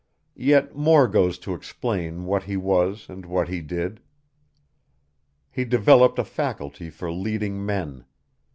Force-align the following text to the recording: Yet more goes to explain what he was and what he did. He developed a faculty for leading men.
Yet 0.41 0.75
more 0.75 1.07
goes 1.07 1.37
to 1.37 1.53
explain 1.53 2.25
what 2.25 2.41
he 2.45 2.57
was 2.57 3.07
and 3.07 3.23
what 3.23 3.49
he 3.49 3.61
did. 3.61 3.99
He 5.51 5.63
developed 5.63 6.17
a 6.17 6.23
faculty 6.25 6.89
for 6.89 7.11
leading 7.11 7.63
men. 7.63 8.05